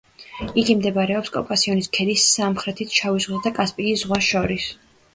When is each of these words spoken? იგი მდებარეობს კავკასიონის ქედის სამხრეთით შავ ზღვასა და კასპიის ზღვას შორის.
იგი 0.61 0.75
მდებარეობს 0.79 1.33
კავკასიონის 1.35 1.91
ქედის 1.99 2.25
სამხრეთით 2.33 2.99
შავ 3.03 3.23
ზღვასა 3.23 3.49
და 3.49 3.57
კასპიის 3.63 4.05
ზღვას 4.07 4.35
შორის. 4.35 4.71